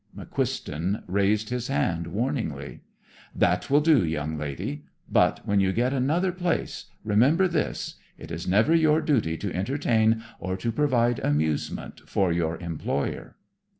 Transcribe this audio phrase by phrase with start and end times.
[0.17, 2.81] McQuiston raised his hand warningly.
[3.35, 4.85] "That will do, young lady.
[5.07, 10.23] But when you get another place, remember this: it is never your duty to entertain
[10.39, 13.35] or to provide amusement for your employer."